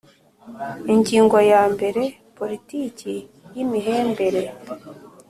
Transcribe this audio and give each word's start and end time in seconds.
Ingingo 0.93 1.37
ya 1.51 1.61
mbere 1.73 2.01
Politiki 2.37 3.13
y 3.53 3.57
imihembere 3.63 4.41